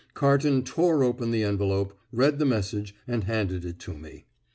Carton 0.15 0.63
tore 0.63 1.03
open 1.03 1.29
the 1.29 1.43
envelope, 1.43 1.93
read 2.11 2.39
the 2.39 2.43
message, 2.45 2.95
and 3.07 3.25
handed 3.25 3.63
it 3.63 3.77
to 3.77 3.93
me. 3.93 4.25